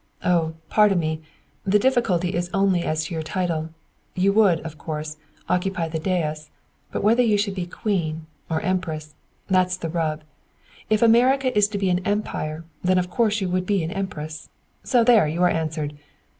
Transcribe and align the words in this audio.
"Oh, 0.25 0.55
pardon 0.67 0.97
me! 0.97 1.21
The 1.63 1.77
difficulty 1.77 2.33
is 2.33 2.49
only 2.55 2.81
as 2.83 3.05
to 3.05 3.21
title 3.21 3.69
you 4.15 4.33
would, 4.33 4.59
of 4.61 4.79
course, 4.79 5.17
occupy 5.47 5.89
the 5.89 5.99
dais; 5.99 6.49
but 6.91 7.03
whether 7.03 7.21
you 7.21 7.37
should 7.37 7.53
be 7.53 7.67
queen 7.67 8.25
or 8.49 8.61
empress 8.61 9.13
that's 9.47 9.77
the 9.77 9.89
rub! 9.89 10.23
If 10.89 11.03
America 11.03 11.55
is 11.55 11.67
to 11.67 11.77
be 11.77 11.91
an 11.91 11.99
empire, 11.99 12.63
then 12.83 12.97
of 12.97 13.11
course 13.11 13.41
you 13.41 13.49
would 13.49 13.67
be 13.67 13.83
an 13.83 13.91
empress. 13.91 14.49
So 14.83 15.03
there 15.03 15.27
you 15.27 15.43
are 15.43 15.49
answered." 15.49 15.93